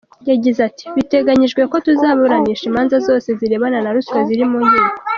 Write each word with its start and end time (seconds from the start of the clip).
Yagize 0.29 0.59
ati 0.69 0.85
“Biteganyijwe 0.95 1.61
ko 1.71 1.75
tuzaburanisha 1.85 2.63
imanza 2.69 2.95
zose 3.07 3.29
zirebana 3.39 3.77
na 3.81 3.91
ruswa 3.95 4.19
ziri 4.27 4.45
mu 4.51 4.59
nkiko. 4.67 4.97